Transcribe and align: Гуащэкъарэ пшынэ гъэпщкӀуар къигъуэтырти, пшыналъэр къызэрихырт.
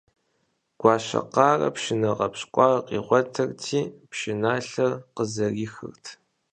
Гуащэкъарэ 0.79 1.69
пшынэ 1.75 2.11
гъэпщкӀуар 2.17 2.73
къигъуэтырти, 2.87 3.81
пшыналъэр 4.09 4.93
къызэрихырт. 5.15 6.05